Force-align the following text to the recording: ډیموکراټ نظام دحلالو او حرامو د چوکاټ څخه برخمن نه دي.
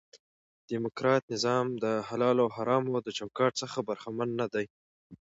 ډیموکراټ 0.69 1.23
نظام 1.33 1.65
دحلالو 1.83 2.41
او 2.45 2.49
حرامو 2.55 2.95
د 3.05 3.09
چوکاټ 3.17 3.51
څخه 3.61 3.77
برخمن 3.89 4.29
نه 4.39 4.47
دي. 4.53 4.65